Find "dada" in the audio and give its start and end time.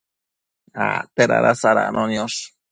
1.31-1.51